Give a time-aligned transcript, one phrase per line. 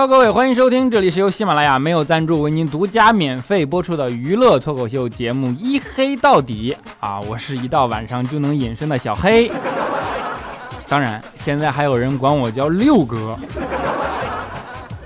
[0.00, 6.74] 哈各位，欢迎收听，这里是由喜马拉雅没有赞助为您独家免费播出的娱乐脱口秀节目《一黑到底》
[7.06, 9.52] 啊，我是一到晚上就能隐身的小黑，
[10.88, 13.38] 当然现在还有人管我叫六哥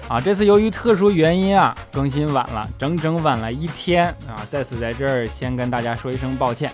[0.06, 0.20] 啊。
[0.20, 6.72] 这次由于特殊原因啊，更新晚了，整整晚了一天啊，在此在这儿先跟大家说一声抱歉。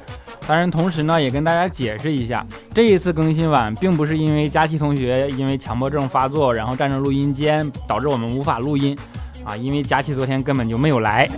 [0.50, 8.98] 当然，同时呢，也跟大家解释一下，这一次更新晚，并不是因为佳琪同学因为强迫症发作，然后站着录音间导致我们无法录音
[9.44, 11.30] 啊，因为佳琪昨天根本就没有来。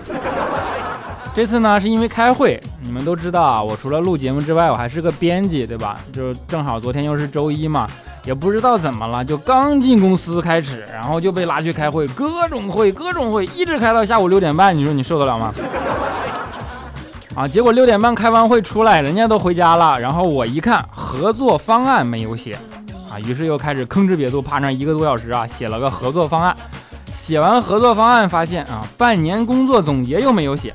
[1.35, 2.59] 这次呢，是因为开会。
[2.80, 6.01] 你们都知道啊，我除了录节目之外，我还是个编辑，对吧？
[6.10, 7.87] 就正好昨天又是周一嘛，
[8.24, 14.74] 也不知道怎么了，就刚进公司开始，然后就被拉去开会，各种会，各种会，一直开到下午六点半。
[14.74, 15.52] 你说你受得了吗？
[17.35, 17.49] 啊！
[17.49, 19.99] 结果六点半开完会出来，人家都回家了。
[19.99, 22.59] 然后我一看合作方案没有写，
[23.11, 26.55] 啊，于是又开始吭哧瘪肚，趴那一个多小时啊，写了个合作方案。
[27.15, 30.74] 写完合作方案，发现啊，半年工作总结又没有写。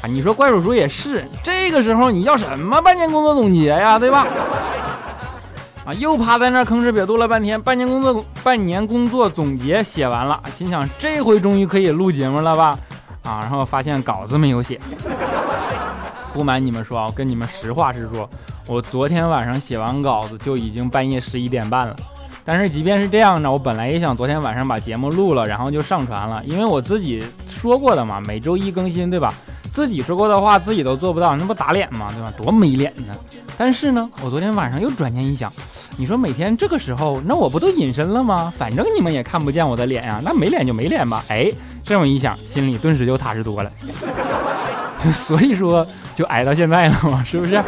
[0.00, 4.26] 啊，你说怪叔叔也是，这个时候你要什么半年工作总结呀，对吧？
[5.84, 12.78] 啊，又趴在那吭哧瘪肚了半天，半年工作半年工作总结写完了，心想这回终于可以录节目了吧？
[13.22, 14.80] 啊，然后发现稿子没有写。
[16.32, 18.28] 不瞒你们说啊，我跟你们实话实说，
[18.66, 21.96] 我昨天晚上写完稿子就已经半夜十一点半了。
[22.44, 29.32] 但是即便是这样呢，我本来也想昨天晚上把节目录了，然后就上传了，因为我自己说过的嘛，每周一更新，对吧？
[29.70, 32.08] 自己说过的话自己都做不到，那不打脸吗？
[32.12, 32.32] 对吧？
[32.36, 33.14] 多没脸呢！
[33.56, 35.52] 但是呢，我昨天晚上又转念一想，
[35.96, 38.52] 你说每天这个时候，那我不都隐身了吗？
[38.56, 41.22] 反正你们也看不见我的脸呀，那没脸就没脸吧。
[41.28, 41.48] 哎，
[41.84, 43.70] 这么一想，心里顿时就踏实多了。
[45.12, 45.86] 所以说。
[46.12, 47.54] 就挨到现在了嘛， 是不是？
[47.54, 47.64] 啊，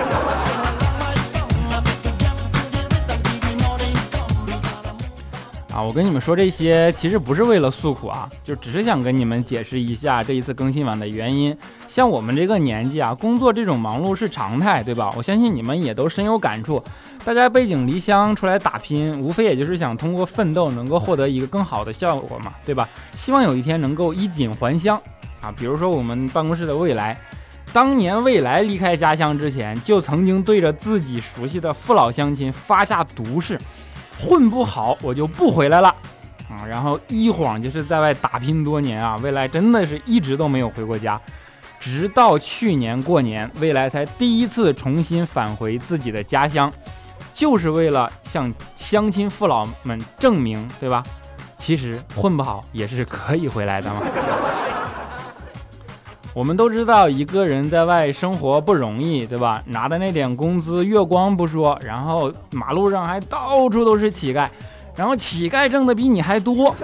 [5.81, 11.57] 我跟你们说这些，其实不是为了诉苦啊，就只是想跟你们解释一下这一次更新晚的原因。
[11.89, 15.11] 像我们这个年纪啊，工作这种忙碌是常态，对吧？
[15.17, 16.83] 我相信你们也都深有感触。
[17.25, 22.87] 大家背井离乡出来打拼，无非也就是想通过奋斗能够获得一个更好的效果嘛，对吧？
[23.17, 25.01] 希望有一天能够衣锦还乡
[25.43, 25.53] 啊。
[25.55, 27.19] 比如说我们办公室的未来。
[27.73, 33.59] 当年未来离开家乡之前，就曾经对着自己熟悉的父老乡亲发下毒誓：
[34.21, 35.89] 混不好我就不回来了
[36.51, 36.67] 啊！
[36.69, 41.19] 然后一晃就是在外打拼多年啊，未来真的是一直都没有回过家，
[41.81, 46.71] 直到去年过年，未来才第一次重新返回自己的家乡，
[47.33, 51.03] 就是为了向乡亲父老们证明，对吧？
[51.57, 54.03] 其实混不好也是可以回来的嘛。
[56.35, 59.63] 我们都知道，一个人在外生活不容易，对吧？
[59.67, 64.49] 拿的那点工资月光不说，然后马路上还到处都是乞丐，
[64.97, 66.75] 然后乞丐挣的比你还多。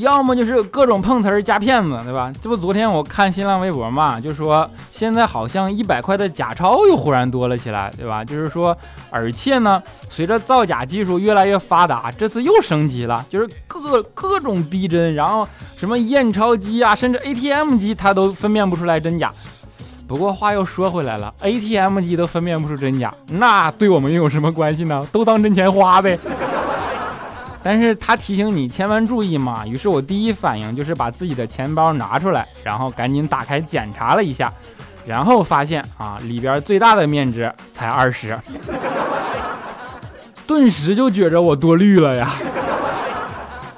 [0.00, 2.32] 要么就是各种碰瓷儿加骗子，对吧？
[2.40, 8.24] 这不昨天我看新浪微博嘛，就说现在好像一百块的假钞又忽然多了起来，对吧？
[8.24, 8.76] 就是说，
[9.10, 19.32] 而且呢，随着造假技术越来越发达，这次又升级了，就是各各种逼真，然后什么验钞机啊，甚至 ATM 机它都分辨不出来真假。
[20.06, 25.06] 不过话又说回来了，ATM 机都分辨不出真假，那对我们又有什么关系呢？
[25.12, 26.18] 都当真钱花呗。
[27.62, 34.52] 但是他提醒你千万注意嘛，于是我第一反应就是把自己的钱包拿出来，然后赶紧打开检查了一下，
[35.04, 38.38] 然后发现啊里边最大的面值才二十，
[40.46, 42.30] 顿时就觉着我多虑了呀。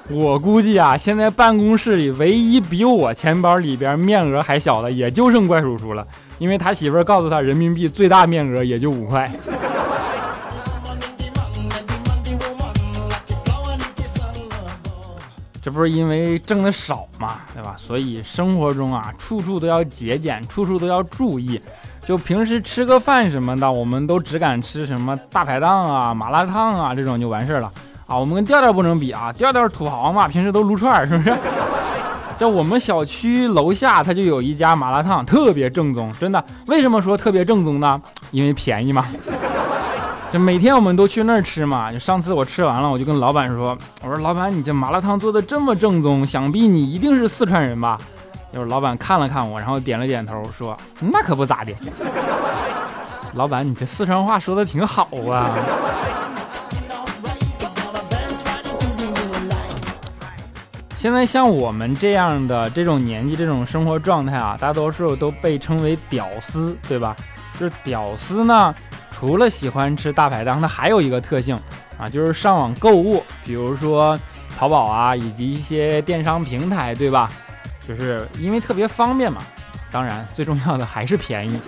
[0.08, 6.04] 我估计啊，现在办公室里唯一比我钱包里边面额还小的，也就剩怪叔叔了，
[6.38, 9.30] 因为他媳妇儿告诉他人民币最大面额也就五块。
[15.62, 17.74] 这不是因为挣的少嘛，对吧？
[17.76, 21.60] 所以生活中啊，处处都要节俭，处处都要注意。
[22.06, 27.70] 就平时吃个饭什么的，我们都只敢吃什么大排档啊、麻辣烫啊这种就完事儿了
[28.06, 28.16] 啊。
[28.16, 31.36] 我们跟调调不能比啊，调调土豪嘛，平时都撸串，是不是？
[32.38, 36.42] 就我们小区楼下，它就有一家麻辣烫，特别正宗，真的。
[36.68, 38.00] 为什么说特别正宗呢？
[38.30, 39.06] 因为便宜嘛。
[40.32, 41.92] 就每天我们都去那儿吃嘛。
[41.92, 47.98] 就上次我吃完了，我就跟老板说：“我说老板，你这麻辣烫做的这么正宗，想必你一定是四川人吧？”
[48.52, 51.72] 就是老板看了看我，然后点了点头，说：“那可不咋的。
[53.34, 55.50] ”老板，你这四川话说的挺好啊。
[60.96, 67.16] 现在像我们这样的这种年纪、这种生活状态啊，大多数都被称为屌丝，对吧？
[67.58, 68.74] 就是屌丝呢。
[69.20, 71.54] 除了喜欢吃大排档，它还有一个特性
[71.98, 74.18] 啊，就是上网购物，比如说
[74.56, 77.30] 淘宝啊，以及一些电商平台，对吧？
[77.86, 79.42] 就是因为特别方便嘛。
[79.92, 81.60] 当然，最重要的还是便宜。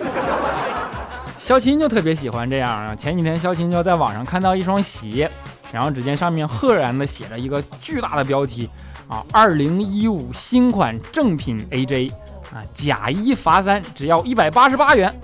[1.37, 2.95] 肖钦就特别喜欢这样啊。
[2.95, 5.29] 前几天肖钦就在网上看到一双鞋，
[5.71, 8.67] 然后只见上面赫然的写着一个巨大的标题
[9.07, 12.11] 啊，二零一五新款正品 AJ
[12.51, 15.15] 啊，假一罚三，只要一百八十八元。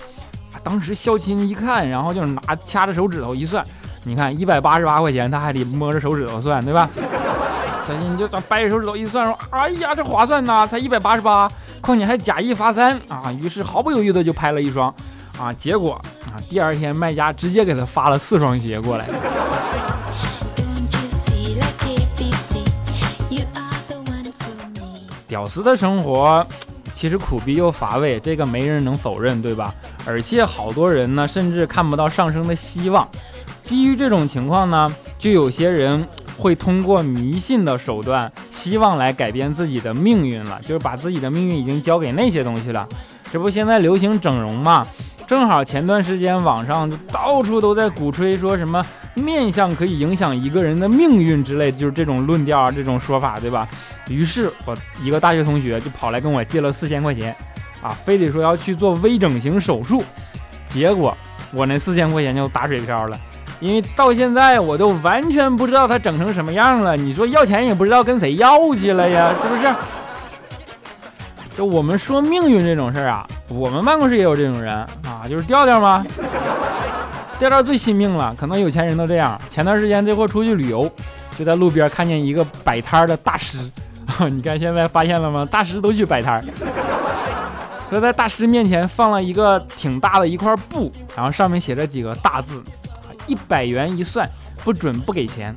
[0.64, 3.66] 当时肖钦一看，然后就是拿掐着手指头一算。
[4.04, 6.90] 你看一百八十八块钱，他还得摸着手指头算，对吧？
[7.86, 11.50] 小新就掰着手指头一算，说：“哎呀，这划算呐，才一百八十八，
[11.82, 14.94] 况且还假一罚三啊！”于是毫不犹豫的就拍了一双，
[15.40, 15.94] 啊，结果
[16.28, 19.08] 啊，第二天卖家直接给他发了四双鞋过来。
[25.28, 26.46] 屌丝的生活
[26.94, 29.74] 其实苦逼又乏味，这个没人能否认，对吧？
[30.06, 33.08] 而且好多人呢，甚至看不到上升的希望。
[33.64, 34.88] 基于这种情况呢，
[35.18, 36.08] 就有些人
[36.38, 42.88] 会通过迷信的手段，希望来改变自己的命运了，就是把自己的命运已经交给那些东西了。
[43.32, 44.88] 这不现在流行整容嘛？
[45.28, 53.68] 正好前段时间网上就到处都在鼓吹说什么面相可以影响一个人的命运之类，就是这种论调啊，这种说法，对吧？
[54.08, 57.36] 于是我一个大学同学就跑来跟我借了四千块钱，
[57.82, 60.04] 啊，非得说要去做微整形手术，
[60.68, 61.16] 结果
[61.54, 63.20] 我那四千块钱就打水漂了。
[63.60, 69.70] 因为到现在我都完全不知道他整成什么样了，你说要钱也不知道跟谁要去了呀，是不是？
[71.58, 76.06] 就我们说命运这种事儿啊，我们办公室也有这种人啊，就是调调吗？
[77.38, 79.40] 调调最信命了，可能有钱人都这样。
[79.50, 80.90] 前段时间这货出去旅游，
[81.38, 83.58] 就在路边看见一个摆摊的大师，
[84.32, 85.46] 你看现在发现了吗？
[85.52, 86.42] 大师都去摆摊，
[87.90, 92.64] 说在大师面前放了一个挺大的一块布，然后上面写着几个大字。
[93.26, 94.30] 一百元一算，
[94.64, 95.56] 不准不给钱。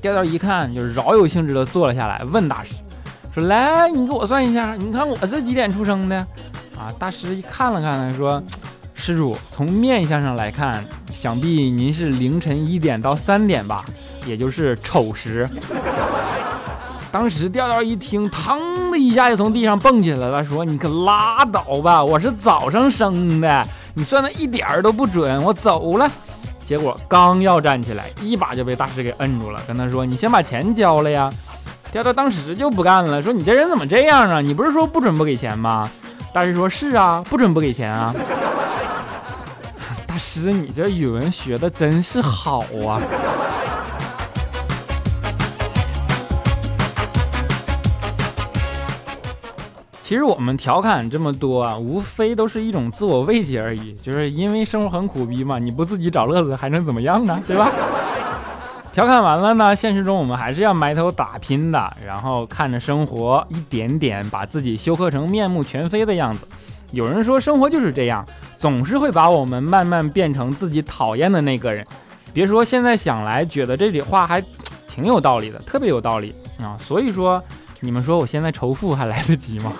[0.00, 2.74] 调调一看，就饶有兴致的坐了下来，问大师
[3.34, 6.16] 说：“来，你给我算一下，你看我是几点出生的？”
[6.78, 8.42] 啊，大师一看了看，说
[8.94, 13.84] ：“施主，从面相上来看，想必您是凌晨一点到三点吧，
[14.24, 15.48] 也就是丑时。
[17.10, 18.67] ”当时调调一听，腾
[18.98, 26.10] 一下就从地上蹦起来了，说：“你可拉倒吧，我是早上生的，你算的一点儿都不准，我走了。”
[26.66, 31.32] 结果刚要站起来，一把就被大师给摁住了，跟他说：“你先把钱交了呀！”
[31.90, 34.40] 调调当时就不干了，说：“你这人怎么这样啊？
[34.42, 35.88] 你不是说不准不给钱吗？”
[36.34, 38.14] 大师说：“是啊，不准不给钱啊。”
[40.06, 43.00] 大师，你这语文学的真是好啊！
[50.08, 53.92] 其实我们调侃这么多啊，无非都是一种自我慰藉而已。
[53.96, 57.38] 就是因为生活很苦逼嘛，你不自己找乐子还能怎么样呢？
[57.46, 57.70] 对吧？
[58.90, 66.48] 调侃完了呢，现实中我们还是要埋头打拼的，然后看着生活一点点把自己修刻成面目全非的样子。
[66.92, 68.24] 有人说生活就是这样，
[68.56, 71.86] 总是会把我们慢慢变成自己讨厌的那个人。
[72.32, 74.42] 别说现在想来，觉得这里话还
[74.88, 76.78] 挺有道理的，特别有道理啊。
[76.78, 77.44] 所以说。
[77.80, 79.72] 你们说我现在仇富还来得及吗？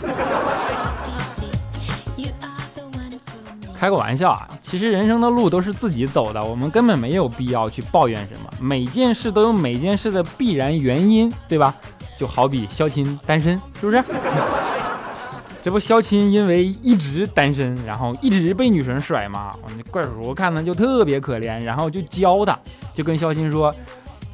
[3.78, 8.50] 开个玩笑啊，其实人生的路都是自己走的，我们根本没有必要去抱怨什么。
[8.60, 11.72] 每件事都有每件事的必然原因，对吧？
[12.16, 14.02] 就好比肖钦单身，是不是？
[15.62, 19.54] 这不肖钦因为一直单身，然后一直被女神甩嘛？
[19.90, 22.58] 怪叔叔看他就特别可怜，然后就教他，
[22.92, 23.72] 就跟肖钦说。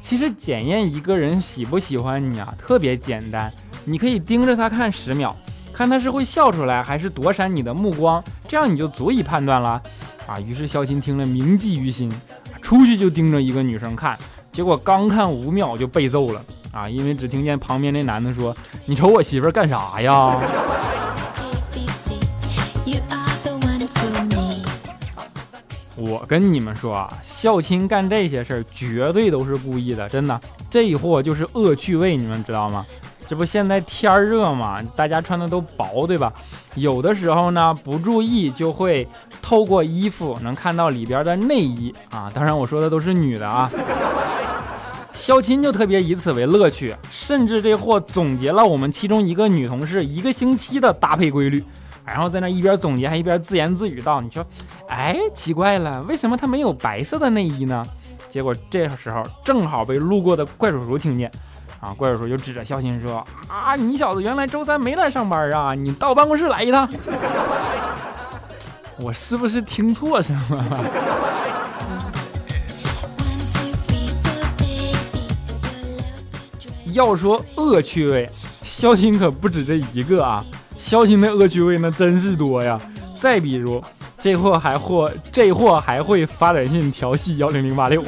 [0.07, 3.51] 其实检验一个人喜不喜欢你啊，特别简单，
[3.85, 5.35] 你可以盯着他看十秒，
[5.73, 9.81] 看他是会笑出来还是躲闪你的目光，这样你就足以判断了。
[10.27, 12.07] 啊，于是肖钦听了铭记于心，
[12.61, 14.15] 出去就盯着一个女生看，
[14.51, 16.39] 结果刚看五秒就被揍了。
[16.71, 20.39] 啊，因为只听见旁边那男的说：“你瞅我媳妇干啥呀？”
[26.27, 30.39] 跟你们说啊，孝亲干这些事儿绝对都是故意的，真的，
[30.69, 32.85] 这货就是恶趣味，你们知道吗？
[33.27, 36.31] 这不现在天儿热嘛，大家穿的都薄，对吧？
[36.75, 39.07] 有的时候呢，不注意就会
[39.41, 42.31] 透过衣服能看到里边的内衣啊。
[42.33, 43.69] 当然我说的都是女的啊。
[45.13, 51.63] 孝亲就特别以此为乐趣，甚至这货总结了我们其中一个女同事一个星期的搭配规律。
[52.05, 54.45] 然后在那一边总结还一边自言自语道：“你说，
[54.87, 57.85] 哎，奇怪了，为什么他没有白色的内衣呢？”
[58.29, 61.31] 结果这时候正好被路过的怪叔叔听见，
[61.79, 65.73] 啊，怪叔叔就指着肖鑫说：“啊，你小子原来周三没来上班啊？
[65.73, 66.89] 你到办公室来一趟。
[68.99, 70.83] 我是不是听错什么了？”
[76.93, 78.29] 要说恶趣味，
[78.63, 80.45] 肖钦可不止这一个啊！
[80.77, 82.79] 肖钦的恶趣味那真是多呀。
[83.17, 83.83] 再比如，
[84.19, 88.03] 这货还货，这货还会发短信调戏幺零零八六。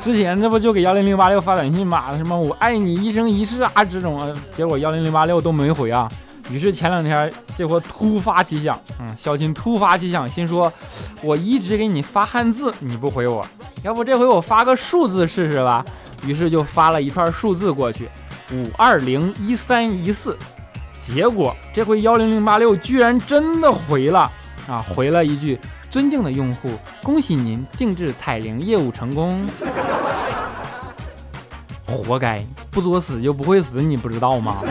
[0.00, 2.16] 之前这不就给幺零零八六发短信嘛？
[2.16, 6.10] 什么我爱你一生一世啊这种啊，结果幺零零八六都没回啊。
[6.50, 10.72] 于是前两天这货突发奇想，嗯，肖钦突发奇想，心说
[11.22, 13.46] 我一直给你发汉字，你不回我，
[13.84, 15.84] 要不这回我发个数字试试吧？
[16.26, 18.08] 于是就发了一串数字过去，
[18.52, 20.36] 五二零一三一四。
[20.98, 24.30] 结果这回幺零零八六居然真的回了
[24.68, 25.58] 啊，回了一句。
[25.90, 26.70] 尊敬的用户，
[27.02, 29.46] 恭喜您定制彩铃业务成功。
[31.84, 34.62] 活该，不作死就不会死，你不知道吗？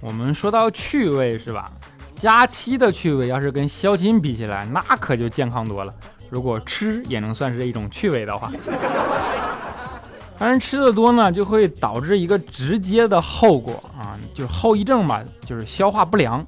[0.00, 1.70] 我们说到趣味是吧？
[2.16, 5.94] 佳期的趣味要是跟肖钦比起来，那可就健康多了。
[6.28, 8.52] 如果吃也能算是一种趣味的话。
[10.38, 16.44] 当然，吃的多呢，就会导致一个直接的后果啊，就是后遗症吧，就是消化不良。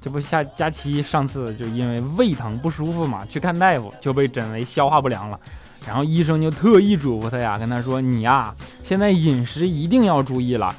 [0.00, 5.38] 这不，下佳期上次就因为胃疼不舒服嘛，去看大夫就被诊为消化不良了。
[5.86, 10.74] 然后医生就特意嘱咐他呀，跟他说：“你呀，现在饮食一定要注意了，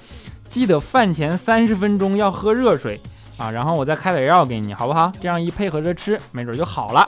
[0.49, 3.01] 记得饭前三十分钟要喝热水
[3.37, 3.49] 啊。
[3.49, 5.11] 然后我再开点药给你，好不好？
[5.19, 7.07] 这样一配合着吃，没准就好了。”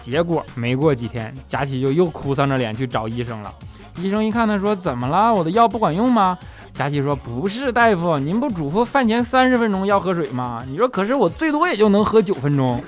[0.00, 3.54] 结果没过几天，佳琪就又哭丧着脸去找医生了。
[3.96, 5.34] 医生一看，他说：“怎么了？
[5.34, 6.38] 我的药不管用吗？”
[6.72, 10.62] 佳琪说：“不是，大夫，您不嘱咐饭前三十分钟要喝水吗？
[10.66, 12.82] 你说，可是我最多也就能喝九分钟。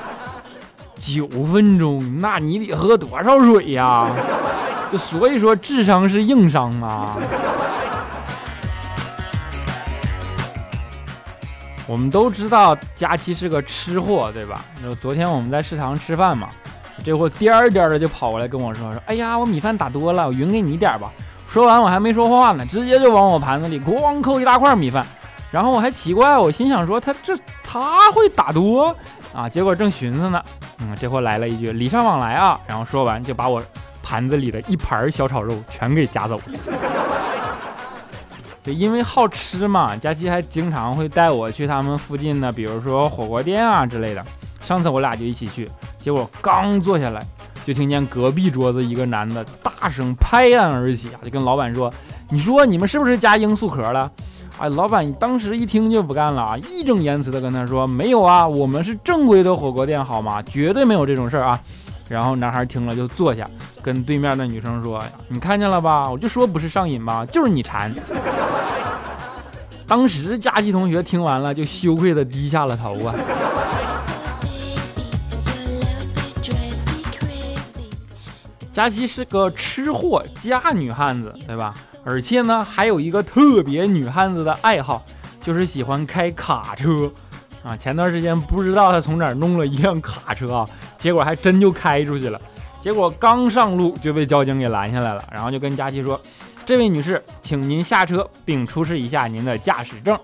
[0.98, 4.08] 九分钟，那你得喝多少水呀？
[4.90, 7.16] 就所以说，智商是硬伤啊。
[11.86, 14.64] 我们都知道佳琪是个吃货，对吧？
[14.82, 16.48] 那昨天我们在食堂吃饭嘛。”
[17.04, 21.10] 这货颠儿颠儿的就跑过来跟我说：“说，哎呀，我米饭打多了，我匀给你点吧。”
[21.46, 25.06] 说完我还没说话呢，直接就往我盘子里咣扣一大块米饭。
[25.50, 28.94] 然后我还奇怪，我心想说他这他会打多
[29.32, 29.48] 啊？
[29.48, 30.42] 结果正寻思呢，
[30.80, 32.60] 嗯，这货来了一句礼尚往来啊。
[32.66, 33.62] 然后说完就把我
[34.02, 36.42] 盘子里的一盘小炒肉全给夹走了。
[38.62, 44.22] 就因为好吃嘛，佳琪还经常会带我去他们附近的，比如说火锅店啊之类的。
[44.68, 45.66] 上次我俩就一起去。
[45.98, 47.26] 结果刚坐下来，
[47.64, 51.90] 就听见隔壁桌子一个男的大声拍案而起啊，就跟老板说
[52.28, 54.12] ：“你说你们是不是加罂粟壳了？”
[54.60, 60.42] 哎，老板当时一听就不干了啊，义正言辞的跟他说：“没有啊，我们是正规的火锅店，好吗？
[60.42, 61.58] 绝对没有这种事儿啊。”
[62.06, 63.48] 然后男孩听了就坐下，
[63.80, 66.10] 跟对面的女生说：“你看见了吧？
[66.10, 67.90] 我就说不是上瘾吧，就是你馋。”
[69.88, 73.14] 当时佳琪同学听完了就羞愧的低下了头啊。
[78.78, 81.74] 佳琪是个吃货加女汉子，对吧？
[82.04, 85.04] 而且呢，还有一个特别女汉子的爱好，
[85.42, 87.10] 就是喜欢开卡车
[87.64, 87.76] 啊。
[87.76, 92.40] 前段时间不知道他从哪儿弄了一辆卡车啊，结果还真就开出去了。
[92.80, 96.20] 结果刚上路就被交警给拦下来了，然后就跟佳琪说
[96.64, 100.16] ：“这位女士，请您下车并出示一下您的驾驶证。”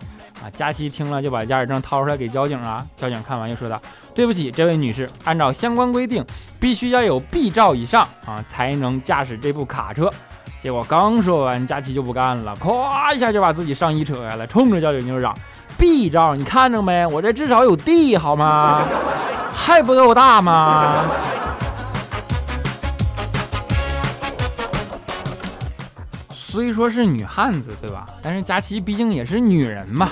[0.42, 2.84] 啊，佳琪听了就把驾驶证掏出来给交警啊。
[2.96, 3.80] 交警看完又说道
[4.14, 6.24] ：“对不起，这位女士，按照相关规定，
[6.60, 10.10] 必须要有 B 照以上啊，才能驾驶这部卡车。”
[10.60, 15.36] 结果刚说完，佳琪就不干了，咵一下就把自己上衣扯下来，冲着交警就嚷
[15.78, 17.06] ：“B 照，你看着没？
[17.06, 18.82] 我这至少有 D 好吗？
[19.54, 21.04] 还不够大吗？”
[26.54, 28.06] 虽说是女汉子，对吧？
[28.22, 30.10] 但是佳琪毕竟也是女人嘛，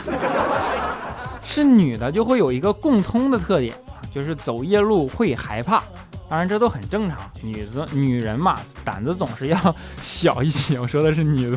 [1.44, 3.72] 是女的就会有一个共通的特点，
[4.12, 5.80] 就是走夜路会害怕。
[6.28, 10.80] 当然这都很正常，女子女人嘛，胆子总是要小一些。
[10.80, 11.56] 我说的是女的。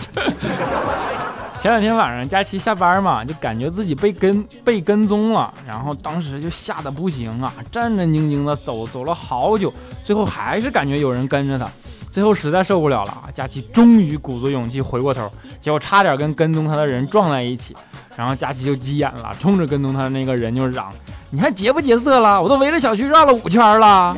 [1.60, 9.74] 前两天晚上佳琪下班嘛，就感觉自己被跟被跟踪了，然后当时就吓得不行啊，战战兢兢的走，走了好久，
[10.04, 11.68] 最后还是感觉有人跟着他。
[12.16, 13.28] 最后实在受不了了啊！
[13.36, 15.30] 佳琪终于鼓足勇气回过头，
[15.60, 17.76] 结果差点跟跟踪他的人撞在一起。
[18.16, 20.94] 然后佳琪就急眼了，冲着跟踪他的那个人就嚷
[21.30, 22.42] ：“你还劫不劫色了？
[22.42, 24.16] 我都围着小区绕了五圈了！”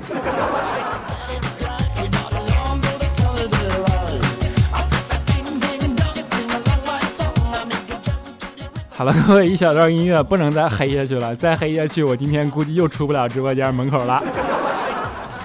[8.92, 14.22] 好了，各位，一小段音乐不能再黑下去了，再黑下去我今天估计又出不了直播间门口了。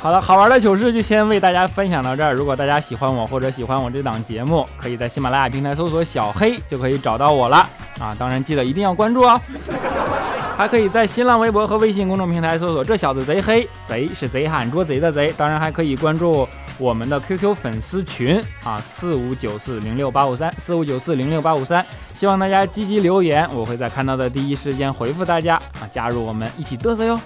[0.03, 2.35] 好了，好玩的糗事就先为大家分享到这儿。
[2.35, 7.59] 如果大家喜欢我或者喜欢我这档节目，可以在喜马拉雅平台搜索“小黑”就可以找到我了
[8.01, 8.13] 啊！
[8.19, 9.41] 当然记得一定要关注哦。
[10.59, 15.33] 还可以在新浪微博和微信公众平台搜索“这小子贼黑”，贼是贼喊捉贼的贼。
[15.37, 21.87] 当然还可以关注我们的 QQ 粉丝群啊，四五九四零六八五三，四五九四零六八五三。
[22.13, 27.21] 希望大家积极留言，我会在看到的第一时间回复大家啊，加入我们一起嘚瑟哟。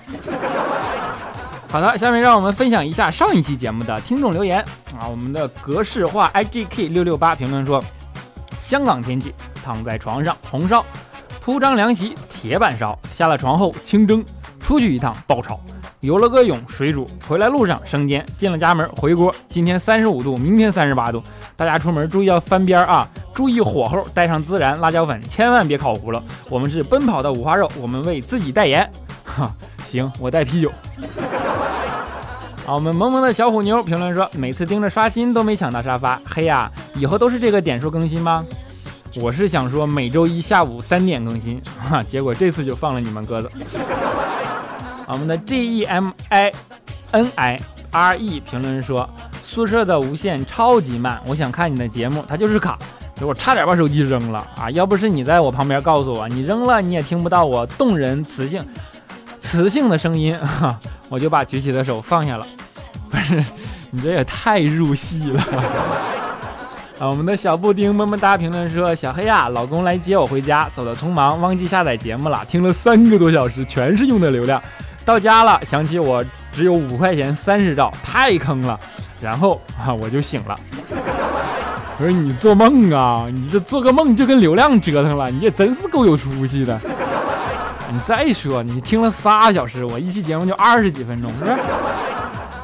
[1.76, 4.64] 好的，下面让我们分享一下上一期节目的听众留言
[4.98, 5.06] 啊。
[5.06, 7.84] 我们的格式化 IGK 六六八评论说：
[8.58, 10.82] 香港天气，躺在床上红烧，
[11.38, 14.24] 铺张凉席铁板烧，下了床后清蒸，
[14.60, 15.60] 出去一趟爆炒，
[16.00, 19.32] 游了个泳水煮，回来路上生煎，进了家门回锅。
[19.48, 21.22] 今天三十五度，明天三十八度，
[21.54, 26.22] 大家出门注意要翻边啊，注意火候，带上孜然、辣椒粉，千万别烤糊了。
[26.50, 28.90] 我们是奔跑的五花肉，我们为自己代言。
[29.24, 30.70] 哈，行，我带啤酒。
[32.64, 38.44] 好，我们萌萌的小虎妞评论说，每次盯着刷新都没抢到沙发，嘿呀，以后都是这个点数更新吗？
[39.20, 43.48] 我是想说每周一下午三点更新，哈，结果这次就放了你们鸽子。
[45.06, 46.52] 我们的 G E M I
[47.12, 47.60] N I
[47.92, 49.08] R E 评论说，
[49.44, 52.78] 宿舍的无线超级慢，我想看你的节目，它就是卡，
[53.20, 54.70] 我差点把手机扔了啊！
[54.72, 58.64] 要不是你在我旁边告诉我，你扔了你也听不到我动人磁性。
[59.40, 60.36] 磁性的声音，
[61.08, 62.44] 我就把举起的手放下了。
[63.08, 63.44] 不是，
[63.90, 65.40] 你这也太入戏了。
[66.98, 74.60] 啊，我们的小布丁么么哒评论说：“小黑呀，老公来接我回家，走的匆忙，忘记下载节目了，听了三个多小时，全是用的流量。
[75.06, 78.78] 到家了，想起我只有五块钱三十兆，太坑了。
[79.22, 80.58] 然后啊，我就醒了。
[81.98, 86.78] 我说你做梦啊，你这做个梦就跟流量折腾了，你也真是够有出息的。”
[87.88, 91.52] 你再说，你听了仨小时，我一期节目就二十几分钟，是不是？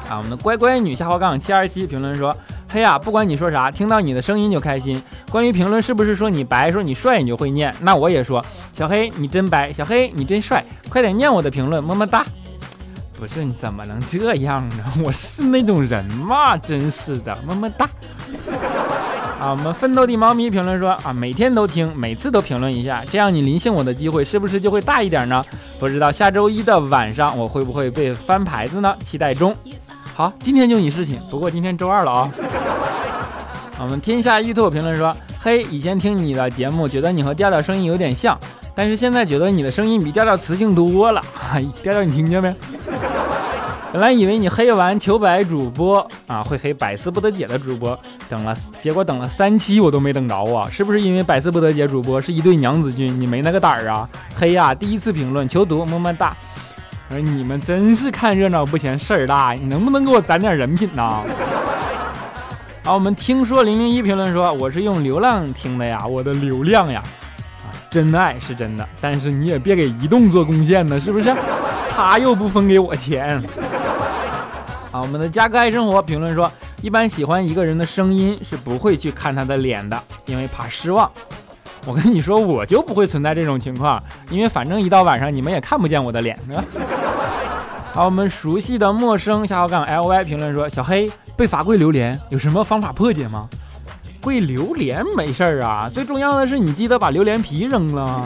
[0.09, 2.35] 啊，我们的乖乖女下滑杠七二七评论说：
[2.73, 4.99] 嘿呀，不管你说啥，听到你的声音就开心。
[5.29, 7.71] 关于评论是不是说你白，说你帅，你就会念？
[7.81, 12.25] 那我也说，小黑你真白，小黑你真帅，快点念我的评论，么么哒。
[13.19, 14.83] 不是，你怎么能这样呢？
[15.05, 16.57] 我是那种人吗？
[16.57, 17.87] 真是的，么么哒。
[19.39, 25.45] 啊，我们奋斗的猫咪评论说啊，每天都听，每次都评论一下，这样你临幸我的机会是不是就会大一点呢？
[25.79, 28.97] 不知道下周一的晚上我会不会被翻牌子呢？
[29.03, 29.55] 期待中。
[30.15, 32.31] 好，今天就你事情，不过今天周二了啊。
[33.79, 38.37] 我们天下玉兔评论说，嘿，以前听你的节目，觉得你和调调声音有点像，
[38.75, 41.19] 但是现在觉得你的声音比调调磁性多了。
[41.81, 42.53] 调调，你听见没？
[43.91, 47.99] 本来以为你黑完求白主播啊会黑百思不得解的主播，
[48.29, 50.69] 等了结果等了三期我都没等着啊！
[50.71, 54.07] 是不是因为百思不得解主播是一对娘子军，你没那个胆儿啊？
[54.35, 54.75] 黑呀！
[54.75, 56.37] 第一次评论求读么么哒！
[57.19, 61.21] 你们真是看热闹不嫌事儿大，你能不能给我攒点人品呢？
[62.83, 67.01] 好，我们听说零零一评论说我是用流量听的呀，我的流量呀，
[67.63, 71.33] 啊，真爱是真的，但是你也别给移动做贡献呢，是不是？
[71.95, 73.41] 他又不分给我钱。
[74.91, 81.09] 好，我们的加哥爱生活评论说，一般喜欢一个人的声音是不会去看他的脸的，因为怕失望。
[81.85, 86.37] 我跟你说，我就不会存在这种情况，因为反正一到晚上你们也看不见我的脸。
[87.91, 93.47] 好，我们熟悉的陌生下号杠 ly 评论说，小黑被罚跪榴莲，有什么方法破解吗？
[94.21, 98.25] 跪榴莲没事儿啊，最重要的是你记得把榴莲皮扔了。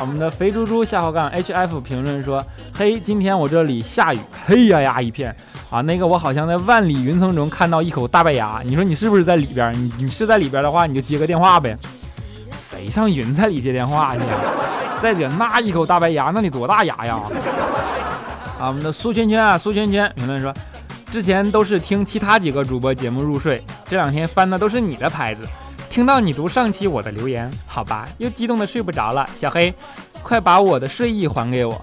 [0.00, 2.44] 我们的肥猪猪下号杠 hf 评论说
[2.76, 5.34] ：“嘿，今天我这里下雨，黑压压一片
[5.70, 5.80] 啊！
[5.82, 9.72] 那个我好像在万里云层中看到一口大白牙，你说你是不是在里边？
[9.72, 11.78] 你你是在里边的话，你就接个电话呗。
[12.84, 14.20] 谁上云彩里接电话去？
[15.00, 17.18] 再者，那一口大白牙，那得多大牙呀？”
[18.60, 20.52] 啊，我们的苏圈圈啊，苏圈圈评论说
[21.10, 25.40] ：“之前都是听其他几个主播节目入睡，这两天翻的都是你的牌子。”
[25.88, 29.26] 听到你读上期我的留言，好吧，又激动的睡不着了。
[29.34, 29.72] 小黑，
[30.22, 31.82] 快把我的睡意还给我。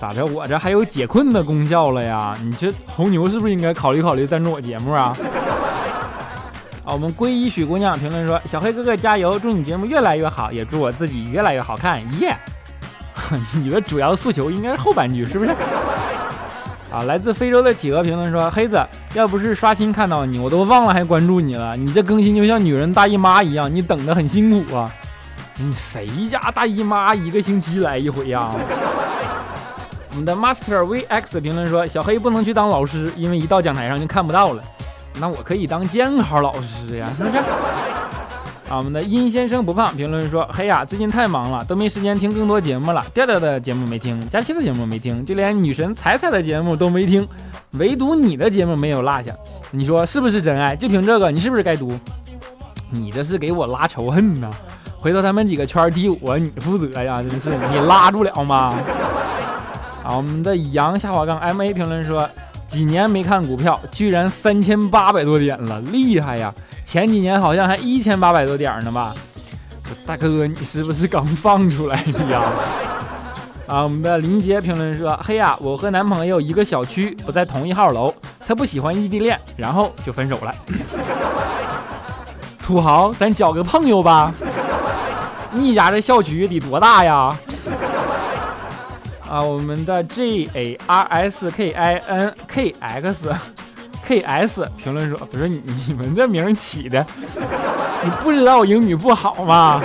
[0.00, 2.36] 咋着，我这还有解困的功效了呀？
[2.42, 5.16] 你这红牛是不是应该考虑考虑赞助我节目啊？
[6.84, 12.36] 啊，我们皈依许姑娘评论说：“小黑哥哥加油，祝你节目越来越好，也祝我自己越来越好看。”耶，
[13.54, 15.50] 你的主要诉求应该是后半句，是不是？
[16.92, 21.74] 啊，来自非洲的企鹅评论说：“黑子，要不是刷新看到你，我都忘了还关注你了。
[21.74, 24.92] 你这更新就像女人大姨妈一样，你等的很辛苦啊。
[25.56, 28.50] 你谁家大姨妈一个星期来一回呀？”
[30.10, 34.62] 我们的 Master VX 评论说：“小黑不能去当老师，因为一到讲台上就看不到了。
[35.20, 37.38] 那我可以当监考老师呀，是不是？”
[38.66, 43.04] 啊，我们的殷先生不胖评论说：“嘿呀，最近太忙了，都没时间听更多节目了。
[43.12, 47.28] 调调的节目没听，佳期的节目没听，就连女神彩彩的节目都没听，
[47.72, 49.34] 唯独你的节目没有落下。
[49.70, 50.74] 你说是不是真爱？
[50.74, 51.92] 就凭这个，你是不是该读？
[52.88, 54.50] 你这是给我拉仇恨呢？
[54.98, 58.74] 回头他们几个圈踢我，你负责呀，真是你拉住了吗？
[60.02, 62.26] 啊，我们的杨下滑杠 M A 评论说，
[62.74, 66.52] 几年没看股票，居然三千八百多点了，厉害呀！
[66.84, 69.14] 前几年好像还一千八百多点呢吧？
[70.04, 72.42] 大哥，你是不是刚放出来的呀？
[73.68, 78.12] 啊，我们的林杰评论说，嘿呀，我和男朋友一个小区，不在同一号楼，
[78.44, 80.52] 他不喜欢异地恋，然后就分手了。
[82.60, 84.34] 土豪，咱交个朋友吧。
[85.52, 87.32] 你家这小区得多大呀？
[89.28, 93.32] 啊，我们的 J A R S K I N K X
[94.06, 97.04] K S 评论说：“不是你你们这名起的，
[98.04, 99.82] 你不知道我英语不好吗？”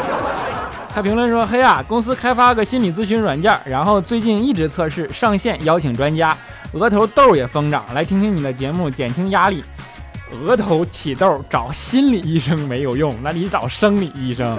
[0.93, 6.35] 他评论说：“嘿呀，公司开发个心理咨询软件，然后最近一直测试，上线邀请专家，
[6.73, 9.63] 额头痘也疯长，来听听你的节目，减轻压力。
[10.43, 14.57] 额头起痘找心理医生没有用，那你找生理医生。”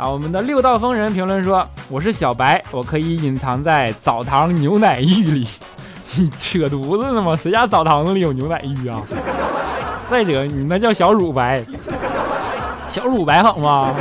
[0.00, 5.46] 啊，我们的六道疯人评论说：“我是小白，我可以隐藏在澡堂牛奶浴里。
[6.16, 7.36] 你扯犊子呢吗？
[7.36, 9.02] 谁家澡堂子里有牛奶浴啊？
[10.06, 11.62] 再者，你那叫小乳白，
[12.86, 13.94] 小乳白好吗？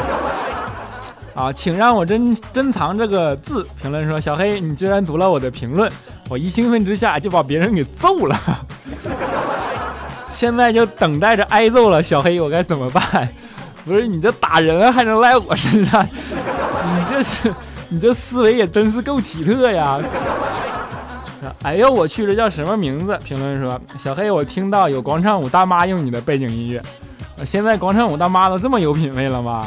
[1.35, 3.67] 啊，请让我珍珍藏这个字。
[3.81, 5.91] 评论说：小黑，你居然读了我的评论，
[6.29, 8.39] 我一兴奋之下就把别人给揍了。
[10.31, 12.01] 现在就等待着挨揍了。
[12.01, 13.03] 小黑，我该怎么办？”
[13.85, 16.05] 不是你这打人还能赖我身上？
[16.05, 17.53] 你这是
[17.89, 19.99] 你这思维也真是够奇特呀！
[21.63, 23.17] 哎呦我去，这叫什么名字？
[23.23, 26.81] 评论说小黑，我听到有广场舞大妈用你的背景音乐，
[27.45, 29.65] 现在广场舞大妈都这么有品位了吗？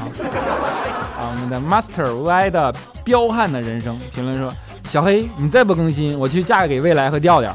[1.19, 4.53] 啊，我们的 Master Y 的彪悍的人生评论说
[4.89, 7.51] 小黑，你再不更新，我去嫁给未来和调调。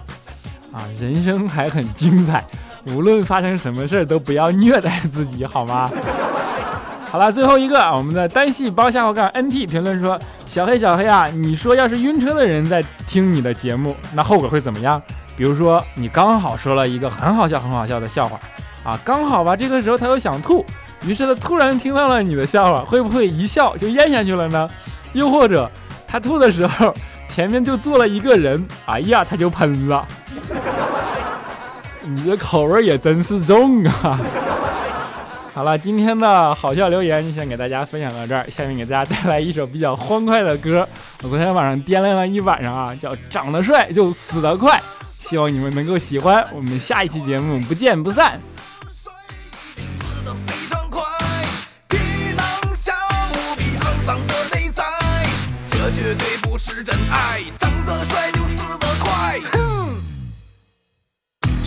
[0.74, 2.43] 啊，人生还很精彩，
[2.88, 5.89] 无论发生什么事都不要虐待自己，好吗？
[7.10, 15.02] 好了，最后一个，我们的单细胞下滑杠 NT 评论说：“小黑小黑啊，你说要是晕车的人在听你的节目，那后果会怎么样？
[15.38, 18.38] 比如说你刚好说了一个很好笑很好笑的笑话，
[18.84, 20.65] 啊，刚好吧，这个时候他又想吐，
[21.06, 24.70] 于是他突然听到了你的笑话，会不会一笑就咽下去了呢？
[25.13, 25.72] 又或者
[26.06, 26.93] 他吐的时候
[27.30, 30.06] 前面就坐了一个人，哎呀，他就喷了。
[32.02, 34.20] 你这口味也真是重啊！”
[35.58, 38.48] 好了，今天的好笑留言就先给大家分享到这儿。
[38.48, 40.88] 下面给大家带来一首比较欢快的歌，
[41.24, 46.46] 我昨天晚上掂量了一晚上啊，叫《长得帅就死得快》，希望你们能够喜欢。
[46.54, 48.39] 我们下一期节目不见不散。
[55.67, 59.67] 这绝对不是真爱，长得帅就死得快。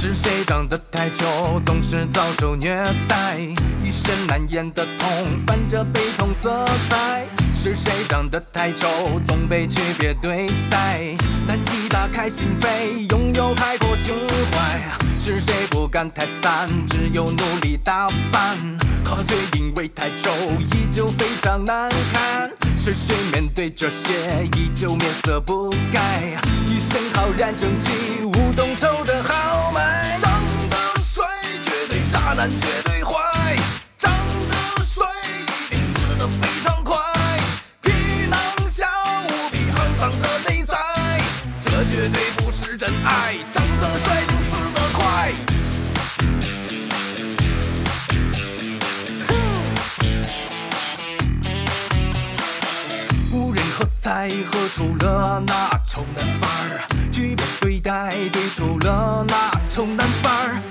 [0.02, 2.74] 是谁长得太丑，总是遭受虐
[3.06, 3.36] 待，
[3.84, 7.26] 一身难言的痛，泛着悲痛色彩。
[7.54, 8.88] 是谁长得太丑，
[9.22, 11.14] 总被区别对待，
[11.46, 14.16] 难以打开心扉，拥有太过胸
[14.52, 14.80] 怀。
[15.20, 18.56] 是谁不敢太惨，只有努力打扮，
[19.04, 20.30] 或却因为太丑，
[20.72, 22.50] 依旧非常难看。
[22.78, 27.90] 是谁面对这些，依旧面色不改，一身浩然正气，
[28.24, 29.49] 舞动丑的豪。
[32.30, 33.56] 渣男，绝对坏。
[33.98, 34.12] 长
[34.48, 35.04] 得帅
[35.68, 36.96] 一定死得非常快。
[37.82, 37.90] 皮
[38.30, 38.38] 囊
[38.68, 38.86] 下
[39.24, 40.76] 无比肮脏的内在，
[41.60, 43.36] 这绝对不是真爱。
[43.50, 45.34] 长得帅就死得快。
[53.32, 60.62] 无人喝彩，喝出了那丑男范儿，区别对待，对出了那丑男范儿，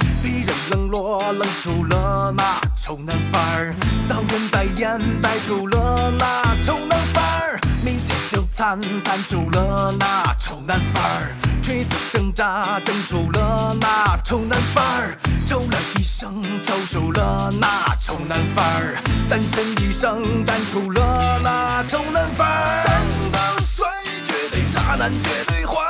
[0.70, 2.44] 冷落，冷出了那
[2.76, 3.76] 丑男范儿，
[4.08, 22.84] 遭人白眼，白出了那丑男范儿，没钱就惨，惨出了那丑男范儿，垂死挣扎，挣出了那丑男范儿，抽了一生，抽出了那丑男范儿，单身一生，单出了那丑男范儿。
[22.84, 22.96] 长
[23.32, 23.88] 得帅
[24.24, 25.89] 绝对渣男，绝对坏。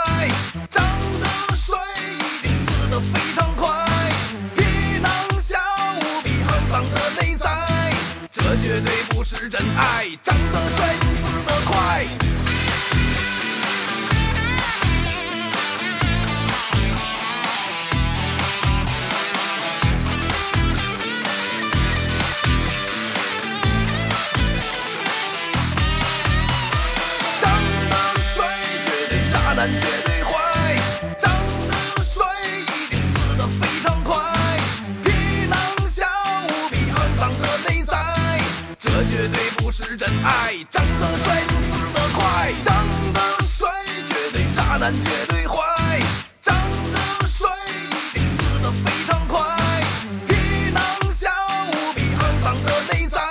[9.32, 10.08] 是真爱。
[10.24, 12.08] 长得帅就死得快。
[27.40, 27.52] 长
[27.92, 28.48] 得帅
[28.82, 30.09] 绝对渣男，绝对
[39.80, 40.54] 是，真爱。
[40.70, 43.70] 长得帅就死得快，长得帅
[44.06, 46.02] 绝对渣男绝对坏，
[46.42, 46.54] 长
[46.92, 47.50] 得帅
[47.90, 49.40] 一定死得非常快。
[50.28, 51.30] 皮囊下
[51.72, 53.22] 无比肮脏的内在，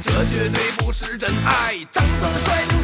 [0.00, 1.86] 这绝对不是真爱。
[1.92, 2.75] 长得帅就。